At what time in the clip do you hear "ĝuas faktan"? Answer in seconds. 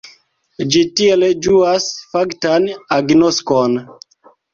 1.47-2.65